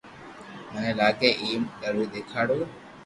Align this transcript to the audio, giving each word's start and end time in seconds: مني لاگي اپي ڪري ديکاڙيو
مني 0.71 0.91
لاگي 0.99 1.29
اپي 1.33 1.51
ڪري 1.81 2.03
ديکاڙيو 2.13 2.63